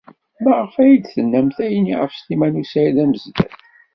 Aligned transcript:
Maɣef 0.43 0.73
ay 0.83 0.93
d-tennamt 0.97 1.57
ayenni 1.65 1.95
ɣef 2.01 2.13
Sliman 2.15 2.59
u 2.61 2.63
Saɛid 2.71 2.97
Amezdat? 3.03 3.53